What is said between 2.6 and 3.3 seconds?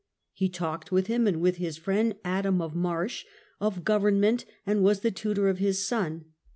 Marsh,